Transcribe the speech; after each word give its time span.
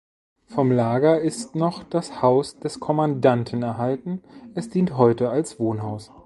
Vom 0.47 0.71
Lager 0.71 1.19
ist 1.21 1.53
noch 1.53 1.83
das 1.83 2.23
Haus 2.23 2.57
des 2.57 2.79
Kommandanten 2.79 3.61
erhalten, 3.61 4.23
es 4.55 4.67
dient 4.67 4.97
heute 4.97 5.29
als 5.29 5.59
Wohnhaus. 5.59 6.11